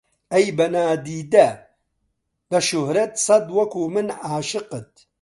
[0.33, 1.47] ئەی بە نادیدە،
[2.49, 4.91] بە شوهرەت سەد وەکوو من عاشقت